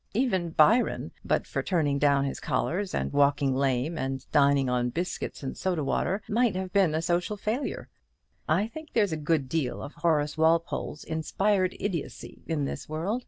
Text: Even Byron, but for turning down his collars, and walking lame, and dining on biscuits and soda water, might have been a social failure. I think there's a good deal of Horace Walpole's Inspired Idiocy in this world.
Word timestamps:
Even 0.15 0.49
Byron, 0.49 1.11
but 1.23 1.45
for 1.45 1.61
turning 1.61 1.99
down 1.99 2.25
his 2.25 2.39
collars, 2.39 2.95
and 2.95 3.13
walking 3.13 3.53
lame, 3.53 3.99
and 3.99 4.25
dining 4.31 4.67
on 4.67 4.89
biscuits 4.89 5.43
and 5.43 5.55
soda 5.55 5.83
water, 5.83 6.23
might 6.27 6.55
have 6.55 6.73
been 6.73 6.95
a 6.95 7.03
social 7.03 7.37
failure. 7.37 7.87
I 8.49 8.65
think 8.67 8.93
there's 8.93 9.13
a 9.13 9.27
good 9.31 9.47
deal 9.47 9.79
of 9.79 9.93
Horace 9.93 10.39
Walpole's 10.39 11.03
Inspired 11.03 11.75
Idiocy 11.79 12.41
in 12.47 12.65
this 12.65 12.89
world. 12.89 13.19